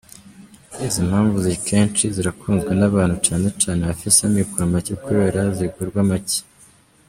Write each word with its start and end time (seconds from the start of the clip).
Izo 0.85 1.01
mpuzu 1.09 1.51
kenshi 1.67 2.03
zirakunzwe 2.15 2.71
n’abantu 2.79 3.15
cane 3.25 3.47
cane 3.61 3.81
bafise 3.89 4.19
amikoro 4.29 4.63
make 4.73 4.93
kubera 5.05 5.39
zigurwa 5.57 6.01
make. 6.09 6.39